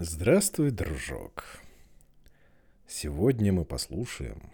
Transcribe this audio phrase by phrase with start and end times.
[0.00, 1.42] Здравствуй, дружок.
[2.86, 4.52] Сегодня мы послушаем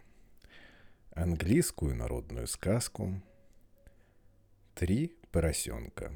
[1.10, 3.20] английскую народную сказку
[4.74, 6.12] «Три поросенка».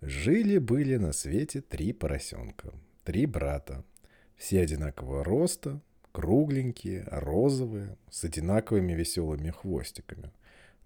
[0.00, 2.72] Жили-были на свете три поросенка,
[3.04, 3.84] три брата.
[4.36, 5.82] Все одинакового роста,
[6.12, 10.32] кругленькие, розовые, с одинаковыми веселыми хвостиками.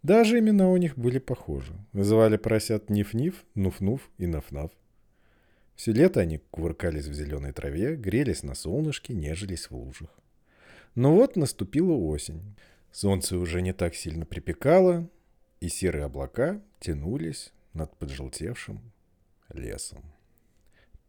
[0.02, 1.74] Даже имена у них были похожи.
[1.92, 4.72] Звали поросят Ниф-Ниф, Нуф-Нуф и Наф-Наф.
[5.78, 10.10] Все лето они кувыркались в зеленой траве, грелись на солнышке, нежились в лужах.
[10.96, 12.56] Но вот наступила осень.
[12.90, 15.08] Солнце уже не так сильно припекало,
[15.60, 18.80] и серые облака тянулись над поджелтевшим
[19.54, 20.02] лесом.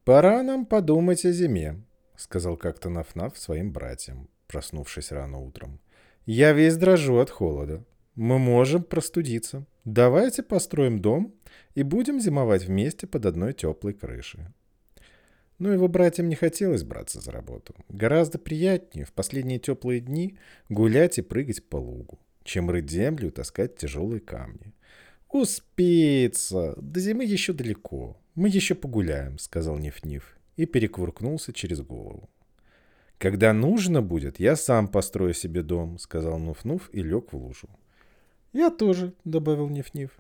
[0.04, 1.82] «Пора нам подумать о зиме»,—
[2.16, 5.80] сказал как-то Наф-Наф своим братьям, проснувшись рано утром.
[6.28, 7.84] «Я весь дрожу от холода.
[8.14, 9.66] Мы можем простудиться.
[9.84, 11.34] Давайте построим дом
[11.76, 14.42] и будем зимовать вместе под одной теплой крышей.
[15.60, 17.76] Но его братьям не хотелось браться за работу.
[17.90, 20.38] Гораздо приятнее в последние теплые дни
[20.70, 24.74] гулять и прыгать по лугу, чем рыть землю и таскать тяжелые камни.
[25.30, 26.74] «Успеется!
[26.78, 28.18] До зимы еще далеко.
[28.36, 30.24] Мы еще погуляем»,— сказал Ниф-Ниф
[30.56, 32.30] и перекувыркнулся через голову.
[33.18, 37.70] «Когда нужно будет, я сам построю себе дом»,— сказал Нуф-Нуф и лег в лужу.
[38.54, 40.12] «Я тоже»,— добавил Ниф-Ниф.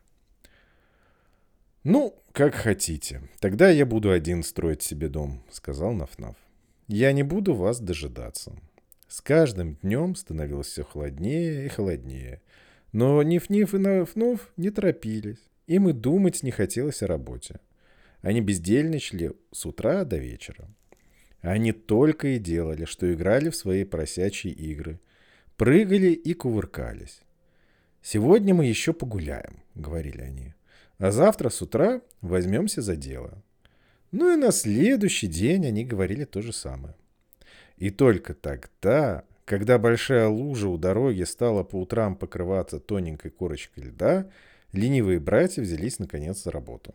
[1.86, 3.22] «Ну, как хотите.
[3.40, 6.36] Тогда я буду один строить себе дом»,— сказал Нафнаф.
[6.88, 8.54] «Я не буду вас дожидаться».
[9.08, 12.42] С каждым днем становилось все холоднее и холоднее.
[12.92, 15.40] Но Ниф-Ниф и Наф-Нуф не торопились.
[15.68, 17.60] Им и думать не хотелось о работе.
[18.22, 20.68] Они бездельничали с утра до вечера.
[21.42, 25.00] Они только и делали, что играли в свои просячие игры.
[25.56, 27.22] Прыгали и кувыркались.
[28.02, 30.54] «Сегодня мы еще погуляем»,— говорили они.
[31.00, 33.42] А завтра с утра возьмемся за дело.
[34.12, 36.96] Ну и на следующий день они говорили то же самое.
[37.78, 44.30] И только тогда, когда большая лужа у дороги стала по утрам покрываться тоненькой корочкой льда,
[44.74, 46.94] ленивые братья взялись наконец за работу.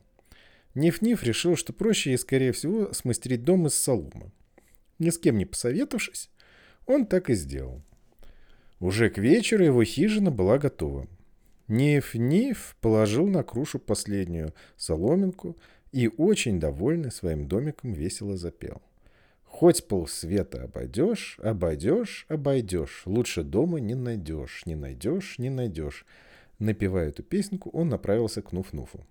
[0.74, 4.32] Ниф-Ниф решил, что проще и, скорее всего, смастерить дом из соломы.
[4.98, 6.30] Ни с кем не посоветовавшись,
[6.86, 7.80] он так и сделал.
[8.80, 11.06] Уже к вечеру его хижина была готова.
[11.68, 15.56] Ниф-Ниф положил на крушу последнюю соломинку
[15.92, 18.82] и, очень довольный своим домиком, весело запел.
[19.44, 26.04] Хоть полсвета обойдешь, обойдешь, обойдешь, лучше дома не найдешь, не найдешь, не найдешь.
[26.58, 29.04] Напевая эту песенку, он направился к Нуф-Нуфу.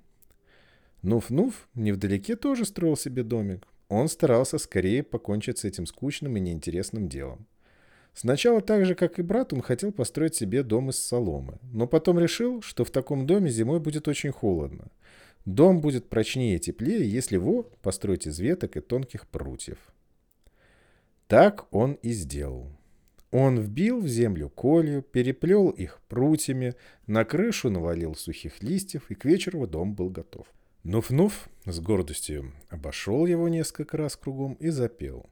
[1.01, 3.67] Нуф-Нуф невдалеке тоже строил себе домик.
[3.89, 7.47] Он старался скорее покончить с этим скучным и неинтересным делом.
[8.13, 12.19] Сначала так же, как и брат, он хотел построить себе дом из соломы, но потом
[12.19, 14.91] решил, что в таком доме зимой будет очень холодно.
[15.45, 19.77] Дом будет прочнее и теплее, если его построить из веток и тонких прутьев.
[21.27, 22.69] Так он и сделал.
[23.31, 26.75] Он вбил в землю колью, переплел их прутьями,
[27.07, 30.45] на крышу навалил сухих листьев, и к вечеру дом был готов.
[30.83, 35.25] Нуф-Нуф с гордостью обошел его несколько раз кругом и запел.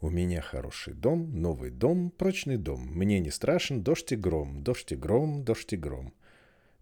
[0.00, 2.86] У меня хороший дом, новый дом, прочный дом.
[2.92, 6.12] Мне не страшен дождь и гром, дождь и гром, дождь и гром.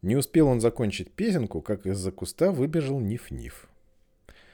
[0.02, 3.69] Не успел он закончить песенку, как из-за куста выбежал Ниф-Ниф.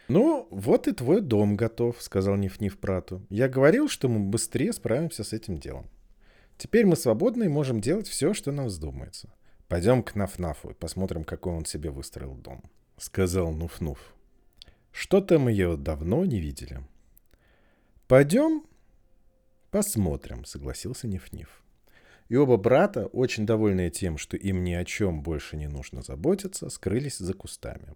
[0.09, 3.25] «Ну, вот и твой дом готов»,— сказал Ниф-Ниф брату.
[3.31, 5.87] «Я говорил, что мы быстрее справимся с этим делом.
[6.59, 9.33] Теперь мы свободны и можем делать все, что нам вздумается.
[9.69, 12.63] Пойдем к Наф-Нафу и посмотрим, какой он себе выстроил дом»,—
[12.99, 13.99] сказал Нуф-Нуф.
[14.93, 16.81] «Что-то мы ее давно не видели».
[18.11, 18.65] «Пойдем
[19.71, 21.63] посмотрим»,— согласился Ниф-Ниф.
[22.29, 26.71] И оба брата, очень довольные тем, что им ни о чем больше не нужно заботиться,
[26.71, 27.95] скрылись за кустами.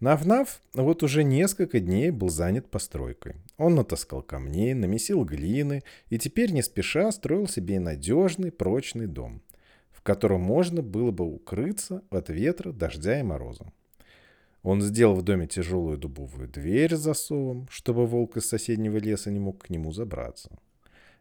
[0.00, 3.34] Нав-Нав вот уже несколько дней был занят постройкой.
[3.58, 9.42] Он натаскал камней, намесил глины и теперь не спеша строил себе надежный, прочный дом,
[9.90, 13.70] в котором можно было бы укрыться от ветра, дождя и мороза.
[14.68, 19.38] Он сделал в доме тяжелую дубовую дверь с засовом, чтобы волк из соседнего леса не
[19.38, 20.50] мог к нему забраться.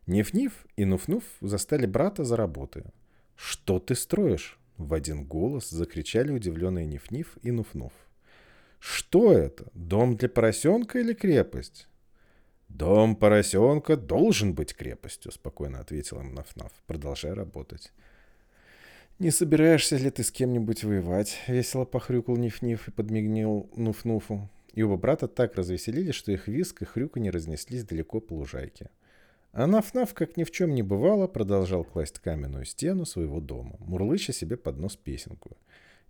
[0.06, 2.84] Ниф-Ниф и Нуф-Нуф застали брата за работой.
[3.38, 7.94] «Что ты строишь?»— в один голос закричали удивленные Ниф-Ниф и Нуф-Нуф.
[8.80, 9.68] «Что это?
[9.74, 11.88] Дом для поросенка или крепость?»
[12.68, 17.94] «Дом поросенка должен быть крепостью»,— спокойно ответил им Наф-Наф, продолжая работать.
[19.20, 24.48] «Не собираешься ли ты с кем-нибудь воевать?»— весело похрюкал Ниф-Ниф и подмигнил Нуф-Нуфу.
[24.74, 28.92] И оба брата так развеселились, что их виск и хрюканье разнеслись далеко по лужайке.
[29.54, 34.34] А Наф-Наф, как ни в чем не бывало, продолжал класть каменную стену своего дома, мурлыча
[34.34, 35.58] себе под нос песенку.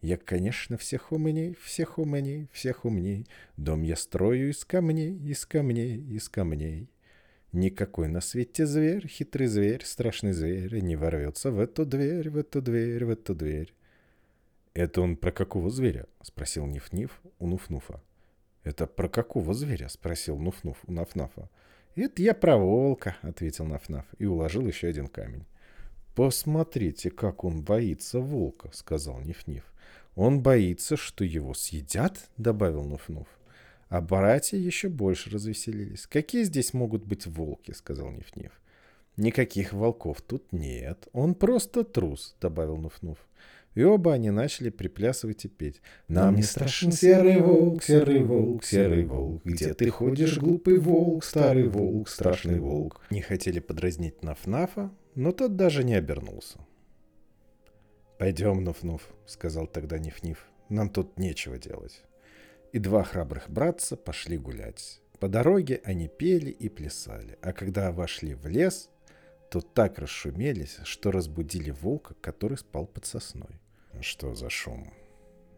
[0.02, 3.26] Я, конечно, всех умней, всех умней, всех умней.
[3.56, 6.90] Дом я строю из камней, из камней, из камней.
[7.54, 12.62] Никакой на свете зверь, хитрый зверь, страшный зверь, не ворвется в эту дверь, в эту
[12.62, 13.74] дверь, в эту дверь.
[14.74, 17.10] «Это он про какого зверя?»— спросил Ниф-Ниф
[17.40, 18.00] у Нуф-Нуфа.
[18.64, 21.50] «Это про какого зверя?»— спросил Нуф-Нуф у Наф-Нафа.
[21.96, 25.46] «Это я про волка»,— ответил Наф-Наф и уложил еще один камень.
[26.16, 29.64] «Посмотрите, как он боится волка»,— сказал Ниф-Ниф.
[30.16, 33.28] «Он боится, что его съедят?»— добавил Нуф-Нуф.
[33.90, 36.08] А братья еще больше развеселились.
[36.08, 38.52] «Какие здесь могут быть волки?»— сказал Ниф-Ниф.
[39.16, 41.08] «Никаких волков тут нет.
[41.14, 43.18] Он просто трус»,— добавил Нуф-Нуф.
[43.76, 45.82] И оба они начали приплясывать и петь.
[46.08, 49.42] «Нам не страшен серый волк, серый волк, серый волк.
[49.46, 55.56] Где ты ходишь, глупый волк, старый волк, страшный волк?» Не хотели подразнить Наф-Нафа, но тот
[55.56, 56.60] даже не обернулся.
[58.18, 60.48] «Пойдем, Нуф-Нуф»,— сказал тогда Ниф-Ниф.
[60.70, 62.04] «Нам тут нечего делать».
[62.72, 65.02] И два храбрых братца пошли гулять.
[65.20, 68.90] По дороге они пели и плясали, а когда вошли в лес,
[69.50, 73.60] то так расшумелись, что разбудили волка, который спал под сосной.
[74.02, 74.94] «Что за шум?»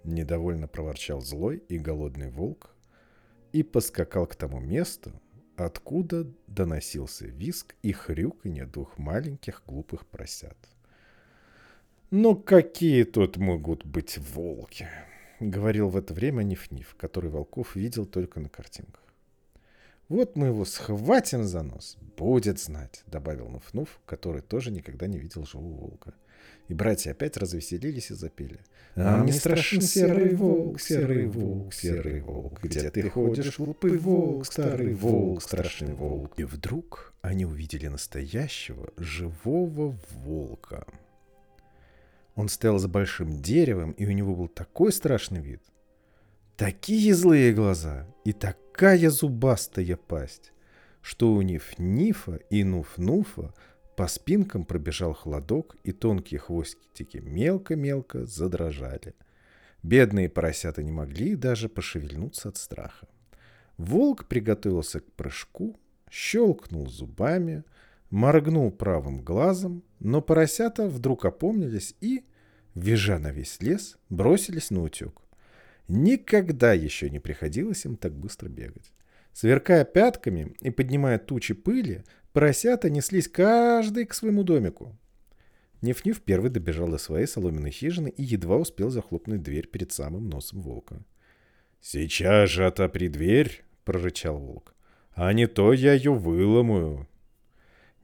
[0.04, 2.74] Недовольно проворчал злой и голодный волк
[3.52, 5.12] и поскакал к тому месту,
[5.58, 10.58] откуда доносился виск и хрюканье двух маленьких глупых поросят.
[12.12, 14.88] «Ну какие тут могут быть волки?»—
[15.40, 19.04] говорил в это время Ниф-Ниф, который волков видел только на картинках.
[20.10, 25.46] «Вот мы его схватим за нос, будет знать»,— добавил Нуф-Нуф, который тоже никогда не видел
[25.46, 26.14] живого волка.
[26.68, 28.60] И братья опять развеселились и запели.
[28.96, 34.94] «Нам не страшен серый волк, серый волк, серый волк, где ты ходишь, глупый волк, старый
[34.94, 36.34] волк, страшный волк».
[36.38, 40.88] И вдруг они увидели настоящего живого волка.
[42.40, 45.62] Он стоял за большим деревом, и у него был такой страшный вид.
[46.56, 50.54] Такие злые глаза и такая зубастая пасть,
[51.02, 53.54] что у Ниф-Нифа и Нуф-Нуфа
[53.98, 59.16] по спинкам пробежал холодок, и тонкие хвостики мелко-мелко задрожали.
[59.84, 63.10] Бедные поросята не могли даже пошевельнуться от страха.
[63.76, 65.76] Волк приготовился к прыжку,
[66.10, 67.66] щелкнул зубами,
[68.10, 72.24] моргнул правым глазом, но поросята вдруг опомнились и,
[72.80, 75.22] визжа на весь лес, бросились на утек.
[75.88, 78.92] Никогда еще не приходилось им так быстро бегать.
[79.34, 82.04] Сверкая пятками и поднимая тучи пыли,
[82.34, 84.96] Поросята неслись каждый к своему домику.
[85.82, 90.62] Ниф-Ниф первый добежал до своей соломенной хижины и едва успел захлопнуть дверь перед самым носом
[90.62, 91.04] волка.
[91.82, 94.76] «Сейчас же отопри дверь!»— прорычал волк.
[95.14, 97.08] «А не то я ее выломаю!»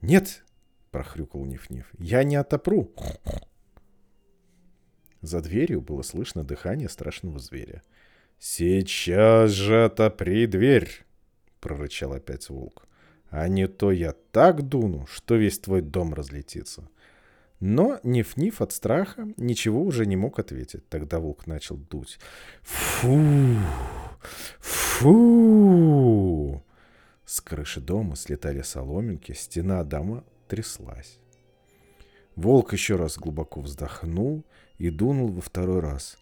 [0.00, 0.44] «Нет!»—
[0.90, 1.86] прохрюкал Ниф-Ниф.
[1.98, 2.92] «Я не отопру!»
[5.26, 7.82] За дверью было слышно дыхание страшного зверя.
[8.38, 11.04] «Сейчас же отопри дверь!»—
[11.60, 12.86] прорычал опять волк.
[13.28, 16.88] А не то я так дуну, что весь твой дом разлетится.
[17.58, 20.88] Но Ниф-Ниф от страха ничего уже не мог ответить.
[20.88, 22.20] Тогда волк начал дуть.
[22.62, 23.18] Фу!
[24.60, 26.64] Фу!
[27.24, 31.18] С крыши дома слетали соломинки, стена дома тряслась.
[32.36, 34.44] Волк еще раз глубоко вздохнул
[34.78, 36.18] и дунул во второй раз.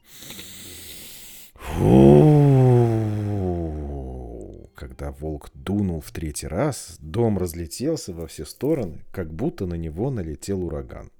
[4.74, 10.10] Когда волк дунул в третий раз, дом разлетелся во все стороны, как будто на него
[10.10, 11.10] налетел ураган.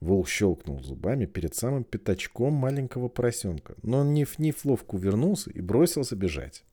[0.00, 6.16] Волк щелкнул зубами перед самым пятачком маленького поросенка, но он ниф-ниф ловко вернулся и бросился
[6.16, 6.64] бежать.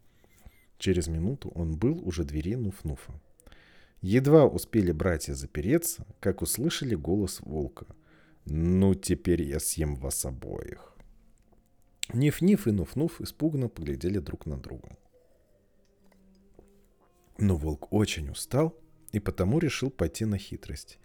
[0.78, 3.14] Через минуту он был уже двери Нуф-Нуфа.
[4.02, 7.86] Едва успели братья запереться, как услышали голос волка.
[8.46, 10.94] «Ну, теперь я съем вас обоих».
[12.14, 14.98] Ниф-Ниф и Нуф-Нуф испуганно поглядели друг на друга.
[17.38, 18.78] Но волк очень устал
[19.12, 21.00] и потому решил пойти на хитрость.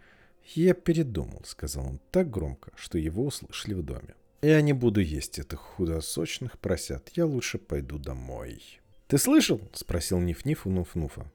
[0.55, 4.15] «Я передумал»,— сказал он так громко, что его услышали в доме.
[4.43, 7.11] «Я не буду есть этих худосочных поросят.
[7.15, 8.81] Я лучше пойду домой».
[9.07, 11.27] «Ты слышал?»— спросил Ниф-Ниф у Нуф-Нуфа.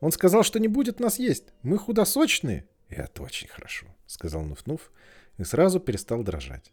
[0.00, 1.52] «Он сказал, что не будет нас есть.
[1.62, 2.66] Мы худосочные».
[2.88, 4.80] «Это очень хорошо»,— сказал Нуф-Нуф
[5.38, 6.72] и сразу перестал дрожать.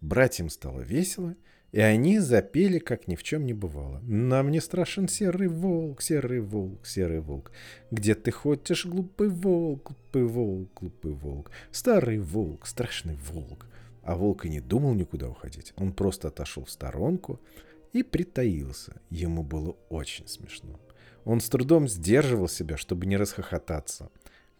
[0.00, 1.34] Братьям стало весело,
[1.72, 3.98] и они запели, как ни в чем не бывало.
[4.02, 7.50] «Нам не страшен серый волк, серый волк, серый волк.
[7.90, 11.50] Где ты ходишь, глупый волк, глупый волк, глупый волк.
[11.72, 13.66] Старый волк, страшный волк».
[14.04, 15.72] А волк и не думал никуда уходить.
[15.76, 17.40] Он просто отошел в сторонку
[17.92, 19.00] и притаился.
[19.10, 20.78] Ему было очень смешно.
[21.24, 24.10] Он с трудом сдерживал себя, чтобы не расхохотаться.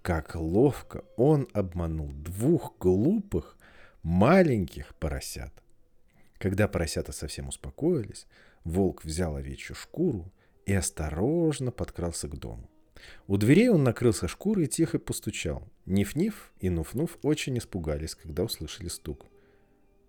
[0.04, 3.56] Как ловко он обманул двух глупых
[4.02, 5.50] маленьких поросят.
[6.37, 8.26] Когда поросята совсем успокоились,
[8.64, 10.30] волк взял овечью шкуру
[10.66, 12.68] и осторожно подкрался к дому.
[13.28, 15.66] У дверей он накрылся шкурой и тихо постучал.
[15.87, 19.25] Ниф-Ниф и Нуф-Нуф очень испугались, когда услышали стук.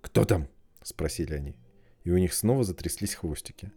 [0.01, 0.49] «Кто там?»—
[0.83, 1.55] спросили они.
[2.03, 3.71] И у них снова затряслись хвостики.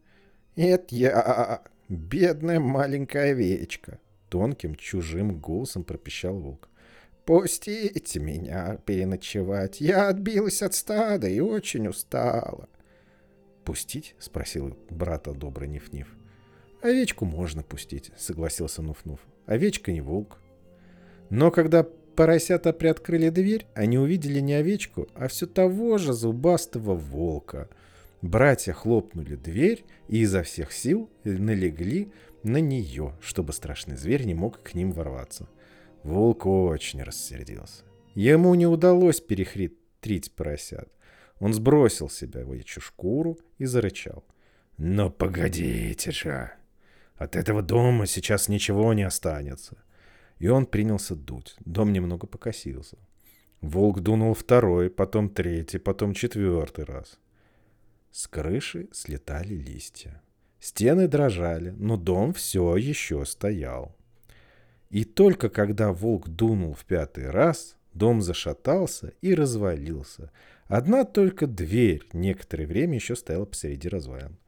[0.57, 6.69] «Это я, бедная маленькая овечка!» Тонким, чужим голосом пропищал волк.
[7.25, 9.81] «Пустите меня переночевать.
[9.81, 12.69] Я отбилась от стада и очень устала».
[13.65, 16.07] «Пустить?»— спросил брата добрый Ниф-Ниф.
[16.81, 19.19] «Овечку можно пустить»,— согласился Нуф-Нуф.
[19.47, 20.39] «Овечка не волк».
[21.29, 27.69] Но когда поросята приоткрыли дверь, они увидели не овечку, а все того же зубастого волка.
[28.23, 34.63] Братья хлопнули дверь и изо всех сил налегли на нее, чтобы страшный зверь не мог
[34.63, 35.49] к ним ворваться.
[36.03, 37.85] Волк очень рассердился.
[38.15, 40.89] Ему не удалось перехитрить поросят.
[41.39, 44.25] Он сбросил себя в эту шкуру и зарычал.
[44.77, 46.53] «Но погодите же!
[47.17, 49.77] От этого дома сейчас ничего не останется!»
[50.39, 51.57] И он принялся дуть.
[51.65, 52.97] Дом немного покосился.
[53.61, 57.19] Волк дунул второй, потом третий, потом четвертый раз.
[58.11, 60.23] С крыши слетали листья.
[60.61, 63.97] Стены дрожали, но дом все еще стоял.
[64.91, 70.33] И только когда волк дунул в пятый раз, дом зашатался и развалился.
[70.67, 74.39] Одна только дверь некоторое время еще стояла посреди развалин.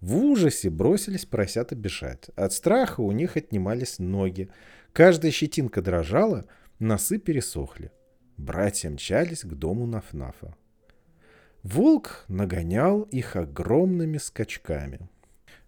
[0.00, 2.30] В ужасе бросились поросята бежать.
[2.34, 4.48] От страха у них отнимались ноги.
[4.92, 6.46] Каждая щетинка дрожала,
[6.78, 7.92] носы пересохли.
[8.38, 10.56] Братья мчались к дому Нафнафа.
[11.62, 15.00] Волк нагонял их огромными скачками.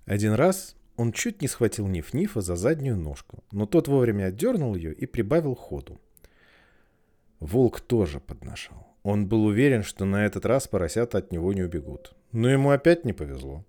[0.07, 4.95] Один раз он чуть не схватил Ниф-Нифа за заднюю ножку, но тот вовремя отдернул ее
[4.95, 6.01] и прибавил ходу.
[7.41, 8.87] Волк тоже подношал.
[9.03, 12.15] Он был уверен, что на этот раз поросята от него не убегут.
[12.31, 13.65] Но ему опять не повезло.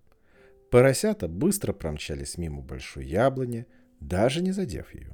[0.69, 3.65] Поросята быстро промчались мимо большой яблони,
[3.99, 5.13] даже не задев ее.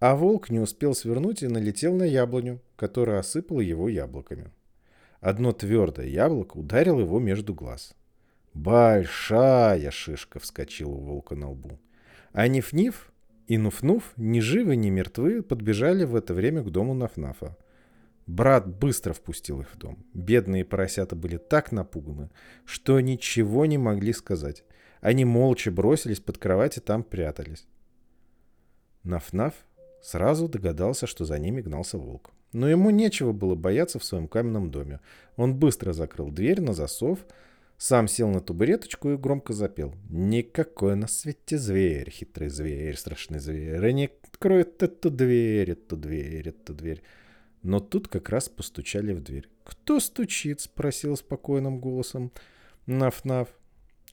[0.00, 4.50] А волк не успел свернуть и налетел на яблоню, которая осыпала его яблоками.
[5.26, 7.96] Одно твердое яблоко ударило его между глаз.
[8.54, 11.80] Большая шишка вскочила у волка на лбу.
[12.30, 13.12] А Ниф-Ниф
[13.48, 17.56] и Нуф-Нуф, ни живы, ни мертвы, подбежали в это время к дому Нафнафа.
[18.28, 19.98] Брат быстро впустил их в дом.
[20.14, 22.30] Бедные поросята были так напуганы,
[22.64, 24.62] что ничего не могли сказать.
[25.00, 27.66] Они молча бросились под кровать и там прятались.
[29.02, 29.54] Наф-Наф
[30.00, 32.30] сразу догадался, что за ними гнался волк.
[32.56, 35.00] Но ему нечего было бояться в своем каменном доме.
[35.36, 37.18] Он быстро закрыл дверь на засов,
[37.76, 39.94] сам сел на табуреточку и громко запел.
[40.08, 46.72] «Никакой на свете зверь, хитрый зверь, страшный зверь, не откроет эту дверь, эту дверь, эту
[46.72, 47.02] дверь».
[47.62, 49.50] Но тут как раз постучали в дверь.
[49.62, 52.32] «Кто стучит?»— спросил спокойным голосом
[52.86, 53.48] Наф-Наф.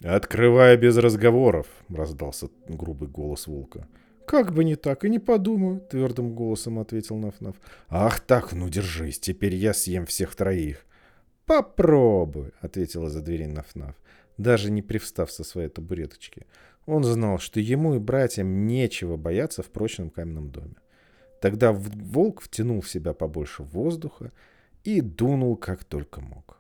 [0.04, 3.88] «Открывай без разговоров!»— раздался грубый голос волка.
[4.26, 7.56] «Как бы не так, и не подумаю»,— твердым голосом ответил Наф-Наф.
[7.90, 10.86] «Ах так, ну держись, теперь я съем всех троих».
[11.46, 13.96] «Попробуй»,— ответила за двери Наф-Наф,
[14.38, 16.46] даже не привстав со своей табуреточки.
[16.86, 20.76] Он знал, что ему и братьям нечего бояться в прочном каменном доме.
[21.42, 24.32] Тогда волк втянул в себя побольше воздуха
[24.84, 26.58] и дунул как только мог.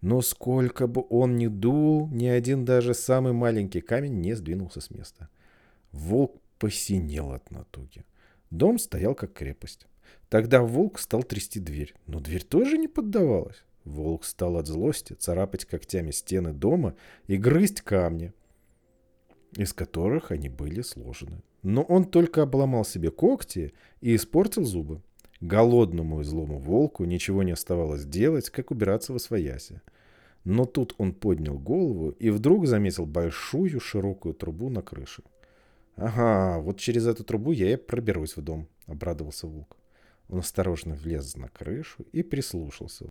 [0.00, 4.90] Но сколько бы он ни дул, ни один даже самый маленький камень не сдвинулся с
[4.90, 5.28] места.
[5.92, 8.04] Волк посинел от натуги.
[8.50, 9.86] Дом стоял как крепость.
[10.28, 13.64] Тогда волк стал трясти дверь, но дверь тоже не поддавалась.
[13.84, 16.94] Волк стал от злости царапать когтями стены дома
[17.26, 18.32] и грызть камни,
[19.56, 21.42] из которых они были сложены.
[21.62, 25.00] Но он только обломал себе когти и испортил зубы.
[25.40, 29.80] Голодному и злому волку ничего не оставалось делать, как убираться во своясе.
[30.44, 35.22] Но тут он поднял голову и вдруг заметил большую широкую трубу на крыше.
[36.00, 39.76] «Ага, вот через эту трубу я и проберусь в дом»,— обрадовался волк.
[40.30, 43.10] Он осторожно влез на крышу и прислушался.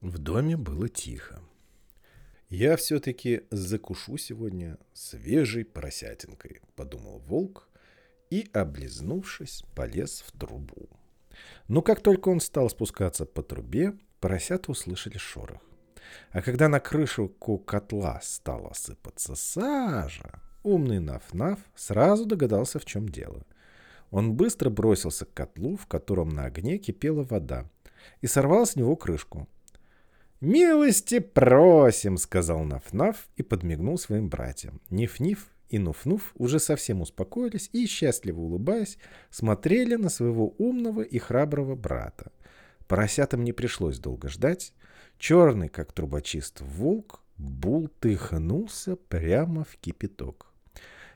[0.00, 1.42] В доме было тихо.
[2.48, 7.68] «Я все-таки закушу сегодня свежей поросятинкой»,— подумал волк
[8.30, 10.88] и, облизнувшись, полез в трубу.
[11.66, 15.60] Но как только он стал спускаться по трубе, поросята услышали шорох.
[16.30, 23.44] А когда на крышу котла стала сыпаться сажа, умный Наф-Наф сразу догадался, в чем дело.
[24.10, 27.68] Он быстро бросился к котлу, в котором на огне кипела вода,
[28.20, 29.48] и сорвал с него крышку.
[30.40, 34.80] «Милости просим!»— сказал Наф-Наф и подмигнул своим братьям.
[34.88, 38.98] Ниф-Ниф и Нуф-Нуф уже совсем успокоились и, счастливо улыбаясь,
[39.30, 42.30] смотрели на своего умного и храброго брата.
[42.86, 44.72] Поросятам не пришлось долго ждать.
[45.18, 50.47] Черный, как трубочист волк, бултыхнулся прямо в кипяток.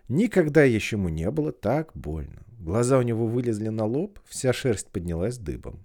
[0.09, 2.43] Никогда еще ему не было так больно.
[2.59, 5.85] Глаза у него вылезли на лоб, вся шерсть поднялась дыбом.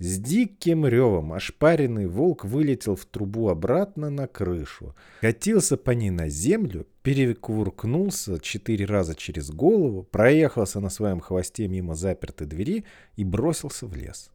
[0.00, 6.28] С диким ревом ошпаренный волк вылетел в трубу обратно на крышу, катился по ней на
[6.28, 12.84] землю, перекувыркнулся четыре раза через голову, проехался на своем хвосте мимо запертой двери
[13.16, 14.30] и бросился в лес.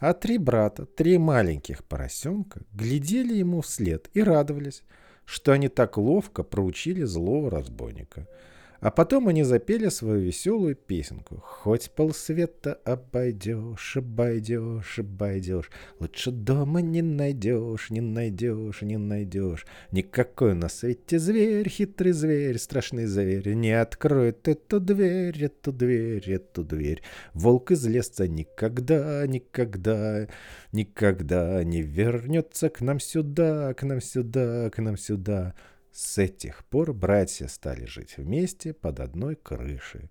[0.00, 4.82] А три брата, три маленьких поросенка, глядели ему вслед и радовались,
[5.24, 8.28] что они так ловко проучили злого разбойника—
[8.86, 11.42] а потом они запели свою веселую песенку.
[11.44, 19.66] Хоть полсвета обойдешь, обойдешь, обойдешь, Лучше дома не найдешь, не найдешь, не найдешь.
[19.90, 26.62] Никакой на свете зверь, хитрый зверь, страшный зверь, Не откроет эту дверь, эту дверь, эту
[26.62, 27.02] дверь.
[27.34, 30.28] Волк из леса никогда, никогда,
[30.70, 35.56] никогда Не вернется к нам сюда, к нам сюда, к нам сюда.
[35.96, 40.10] С этих пор братья стали жить вместе под одной крышей.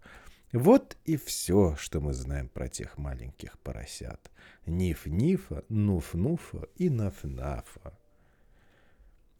[0.51, 4.31] Вот и все, что мы знаем про тех маленьких поросят.
[4.65, 7.93] Ниф-нифа, нуф-нуфа и наф-нафа.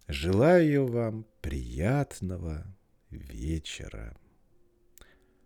[0.07, 2.63] Желаю вам приятного
[3.09, 4.15] вечера.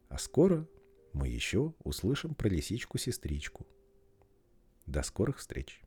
[0.10, 0.68] А скоро
[1.14, 3.66] мы еще услышим про лисичку-сестричку.
[4.86, 5.78] До скорых встреч!